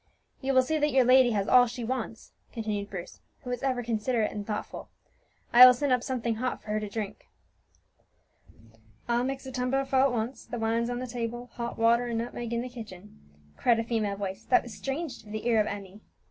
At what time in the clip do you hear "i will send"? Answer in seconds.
5.53-5.91